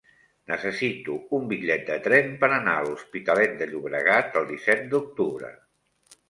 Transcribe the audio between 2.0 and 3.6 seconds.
tren per anar a l'Hospitalet